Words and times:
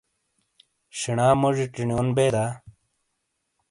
شینا 0.97 1.27
موجی 1.41 1.65
چینیون 1.73 2.07
بے 2.15 2.27
دا؟ 2.33 2.45